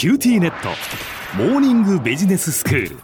[0.00, 0.70] QTnet。
[1.36, 2.96] モーニングビジネススクール。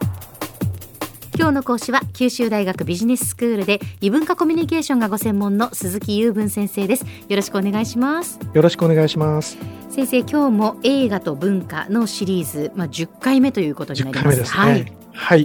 [1.36, 7.04] 今日の講師は九州大学ビジネススクールで異文化コミュニケーションがご専門の鈴木雄文先生です。
[7.28, 8.40] よろしくお願いします。
[8.54, 9.58] よろしくお願いします。
[9.90, 14.38] 先生今日も映画と文化のシリーズまあ10回目ということになります。
[14.38, 14.58] ですね。
[14.58, 15.42] はい、はい、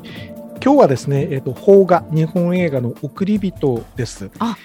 [0.63, 4.31] 今日はですねえっ、ー、と邦画日本映画のおくりびとです。
[4.39, 4.55] あ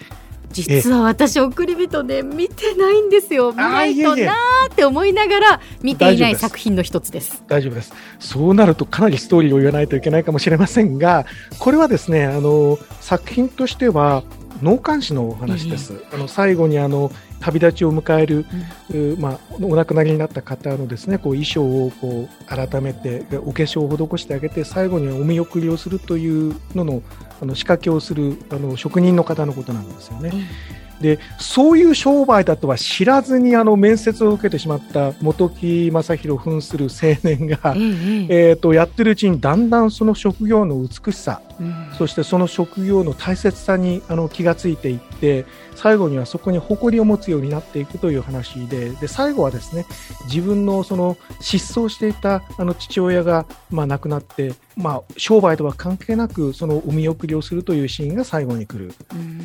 [0.62, 3.52] 実は私おくりびとね見てないんですよ。
[3.52, 7.42] 見ないとなーって思いながら見ていない作品の一つです。
[7.48, 7.92] 大丈夫です。
[8.18, 11.26] そうなるとかなりストーリーを言わないといけないかもしれませんが
[11.58, 14.22] これはですねあの作品としては
[14.62, 17.10] 納棺師のお話です、えー、あの最後にあの
[17.40, 18.46] 旅立ちを迎える、
[18.92, 27.02] うん、まあ、お亡くなりになった方のですねこう衣装をこう改めてお化粧を施してあげて最後にはお見送りをするというのの
[27.40, 30.30] あの仕掛けをするあの職人の方のことなんですよね。
[30.32, 49.86] うんでそういう商売だとは知らずにあの面接を受けてしまった本木正弘扮する青年が、うんうん、えーと、やってるうちにだんだんその職業の美しさ、うん、そしてその職業の大切さにあの気がついていって最後にはそこに誇りを持つようになっていくという話でで最後はですね
[50.24, 58.92] 自分のその失踪していたあの父親が、まあ、亡くなってまあ、商売とは関係なくそのお見送りをするというシーンが最後に来る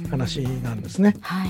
[0.09, 1.15] 話なんですね。
[1.21, 1.49] はい、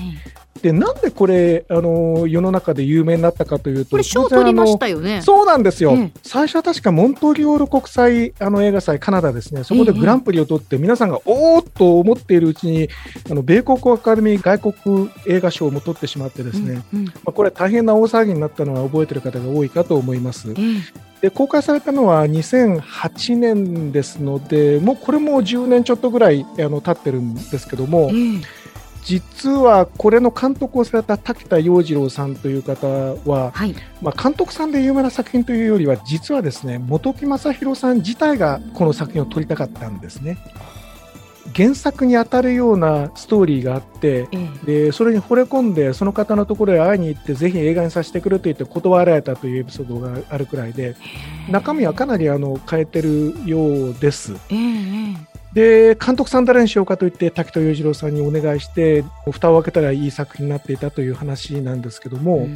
[0.62, 5.20] でなんでこれあの世の中で有名になったかというとこれ賞取りましたよね。
[5.20, 9.64] そうなんですよ、最初は確かモントリオール国際あの映画祭カナダですね。
[9.64, 12.88] そこでグランプリを取って、皆さんがおおっと思っているうちに
[13.28, 20.54] あの米国アカデミー外国映画賞も取ってしまってですね、うんうん、まあ、これ大変な大騒ぎになったのは覚えている方が多いかと思います。
[21.20, 28.42] で公開されたのは2008年ですのでもうこれも10年ちょっとぐらいあの経ってるんですけども、うん、
[29.04, 40.38] 実はこれの監督をされた滝田洋次郎さんという方は、はい、まあ、監督さんで有名な作品というよりは実はですね本木正弘さん自体がこの作品を撮りたかったんですね。
[41.54, 50.96] 原作に当たるようなストーリーがあって、ええ、でそれに惚れ込んでその方のところへ会いに行ってぜひ映画にさせてくれと言って断られたというエピソードがあるくらいで
[51.50, 54.34] 中身はかなりあの変えてるようです。
[54.50, 55.14] え、
[55.54, 62.48] で監督さん誰にしようかと言って滝戸裕次郎さんにお願いして蓋を開けたらいい作品になっていたという話なんですけども。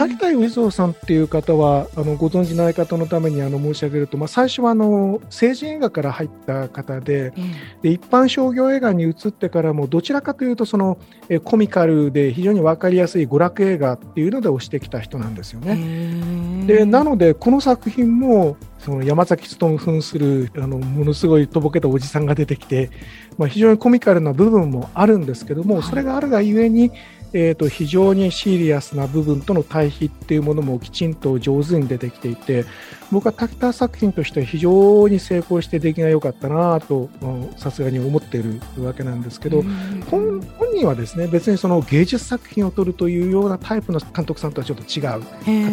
[0.00, 7.52] 滝田義蔵さんっていう方はあのご存じない方のためにあの申し上げると、まあ、最初はあの成人映画から入った方でうん、
[7.82, 16.66] で一般商業映画に移ってからもどちらかというとそのえコミカルで非常に分かりやすい娯楽映画っていうので推してきた人なんですよね。
[16.66, 22.90] でなのでこの作品もその山崎努扮するあのものすごいとぼけたおじさんが出てきて、
[23.36, 26.90] まあ、非常にコミカルな部分もあるんですけども、それがあるがゆえに
[27.32, 32.64] えーと、非常にシリアスな部分との対比っていうものもきちんと上手に出てきていて
[33.12, 37.08] 僕は滝田作品としては非常に成功して出来が良かったなと
[37.56, 39.62] さすがに思っているわけなんですけど、
[40.10, 40.40] 本
[40.74, 45.22] 人はですね別にその芸術作品を撮るというようなタイプの監督さんとはちょっと違う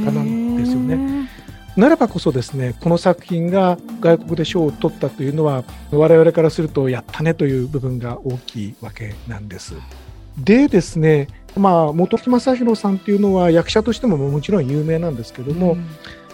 [0.06, 1.29] 方なんですよね。
[1.75, 9.75] ならばこそですねこの作品が外国で賞を取ったというのは我々からするとやったねという部分が大きいわけなんです。
[10.38, 11.28] でですね
[11.58, 15.86] まあ、本木正弘さんっていうのは役者としてももちろん有名なんですけども、うん、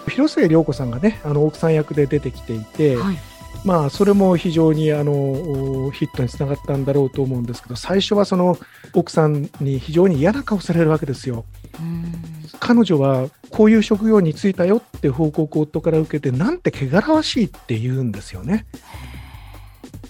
[0.10, 3.18] 広末涼子さんがねあの奥さん役で出てきていて、はい、
[3.66, 8.58] まあ、それも非常にあのヒットにつながったんだろうと思うんですけど最初はその
[8.94, 11.46] 奥さんに非常に嫌な顔されるわけですよ。
[12.60, 18.66] 彼女はこういう職業に就いたよって報告を夫から受けてなんて汚らわしいって言うんですよね。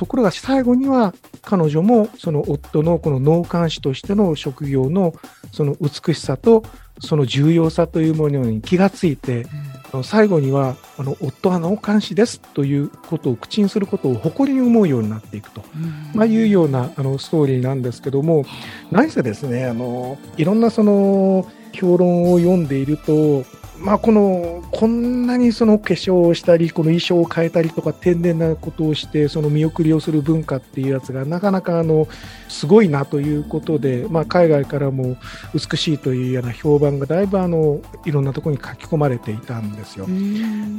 [0.03, 5.13] ところが最後には彼女もその夫のこの納棺師としての職業の
[5.53, 6.65] その美しさと
[6.99, 9.45] その重要さというものに気がついて、
[9.93, 18.43] うん、最後にはあの夫は納棺師ですということを口にすることを誇りに思うようになっていくと、うん、まあ、いうようなあのストーリーなんですけども
[18.91, 23.45] 何せですねあのいろんなその評論を読んでいると
[23.83, 32.07] まあ、このこんなにその化粧をしたりこの衣装を変えたりとか天然なことをしてその見送りをする文化っていうやつがなかなかあの
[32.47, 35.17] すごいなということで、まあ、海外からも
[35.53, 40.07] 美しいというような評判がだいぶあのいろんなところに書き込まれていたんですよ。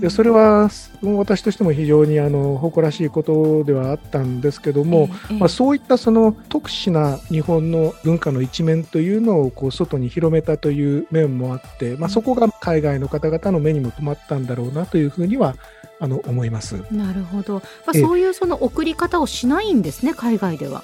[0.00, 0.70] でそれは
[1.02, 5.08] 私としても非常にあの誇らしいことではあったんですけども、
[5.38, 15.56] まあ、そういったその特殊な日本の文化の一面というのをこう外に広めたという面もあって、まあ、そこが海外の方々の目にも留まったんだろうなというふうには
[16.00, 16.82] あの思います。
[16.90, 20.82] なるほど、まあ、そういうその送り方をしないんですね、海外では。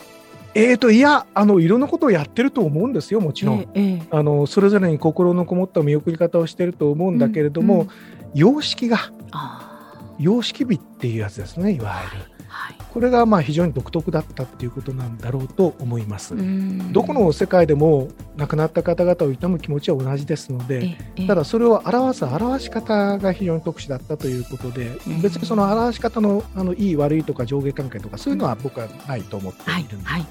[0.54, 7.88] えーといやあのいろんなことをやってると思うんですよもちろん、ええあのそれぞれに心のこもった見送り方をしてると思うんだけれども、うんうん。
[8.34, 9.69] 様式があ
[10.20, 12.24] 様式美っていうやつですねいわゆる。
[12.24, 16.34] ーはいこれがまあ非常に独特だったっていうことなんだろうと思います。
[16.34, 30.10] うんどこの世界でも亡くなった方々を悼む気持ちは同じですので、ええただそれを表す表し方が非常に特殊だったということで、うん別にその表し方のあのいい悪いとか上下関係とかそういうのは僕はないと思ってはいいるんです。
[30.10, 30.26] はい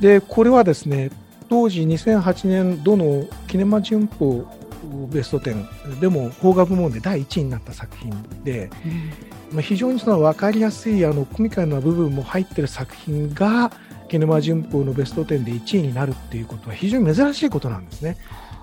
[0.00, 1.10] でこれはですね
[1.48, 4.46] 当時2008年度のキネマ旬報
[5.10, 8.10] ベスト10でも邦画部門で第1位になった作品
[8.44, 8.70] で、
[9.52, 13.72] まあ、非常にその分かりやすいあのコミカルな部分も入ってる作品が
[14.08, 18.18] キネマ旬報のベスト10で1位になるっていうことは非常に珍しいことなんですね。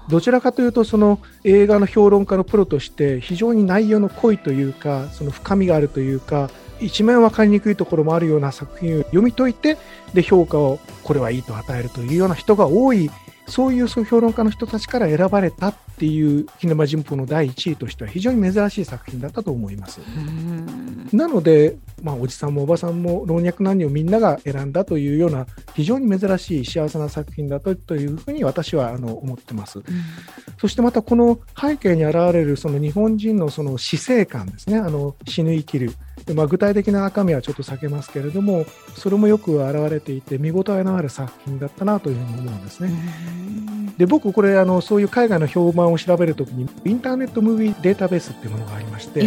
[0.07, 6.49] どちらかというとその映画の評論家のプロとして非常に内容の濃いというかその深みがあるというか
[6.81, 9.77] 一面分かりにくいところもあるような作品を読み解いて
[10.13, 13.09] で評価をこれはいいと与えるというような人が多い
[13.49, 19.99] そういう評論家の人たちから選ばれたっていうキネマ旬報の第1位としては非常に珍しい作品だったと思います。
[20.01, 29.81] うんなので、まあ、おじさんもおばさんも老若男女みんなが選んだというような非常に珍しい幸せな作品だとというふうに私はあの思ってます。
[30.59, 35.93] そしてまたこの背景に現れるその日本人のその死生観ですね、あの死ぬ生きる。
[36.29, 42.91] でまあ、具体的な中身はちょっと避けますけれども、それもよく現れていて、見応えのある作品だったなというふうに思うんですね。
[43.97, 49.23] で僕、これあの、そういう海外の評判を調べるときに、インターネットムービーデータベースっていうものがありまして、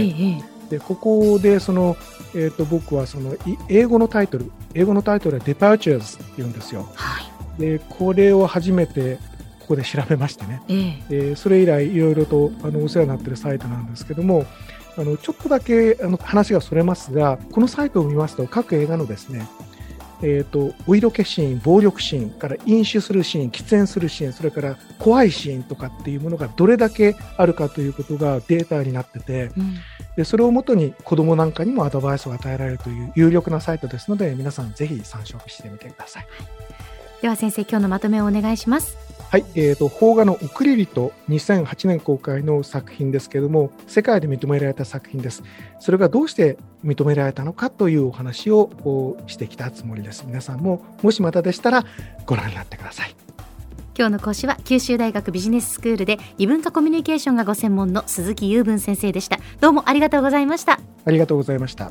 [0.71, 1.97] でここでその、
[2.37, 3.39] えー、と僕はそのい
[3.69, 6.89] 英語のタイトル、英語のタイトルは Departures って言うんですよ。
[6.95, 9.19] はいでこれを初めて
[9.61, 10.63] ここで調べましてね。
[10.69, 14.47] ええでそれ以来いろいろとあのお世話になっているサイトなんですけども
[14.97, 19.49] あのちょっとだけあの話がそれますがこのサイトを見ますと各映画のですね
[20.23, 29.75] えー、とお色気シーン、暴力シーンから飲酒するシーン、喫煙するシーン、それから怖いシーンとかっていうものがどれだけあるかということがデータになっててうん。
[30.17, 36.27] でそれをもとに子供なんかにもアドバイスを与えられるという有力なサイトですので皆さんぜひ参照してみてください。
[37.23, 38.97] では先生今日のまとめをお願いします
[39.33, 45.43] はい、えー、と邦画の「送り人」2008年公開の作品ですけれども世界で認められた作品です。
[45.81, 50.25] それがどうして認められたのかというお話をおしてきたつもりです。
[50.27, 51.87] 皆さんももしまたでしたら
[52.27, 53.17] ご覧になってください。
[53.97, 59.39] 今日の講師は九州大学ビジネススクールで異文化コミュニケーションがご専門の鈴木雄文先生でした。
[59.63, 60.79] どうもありがとうございました。
[61.07, 61.91] ありがとうございました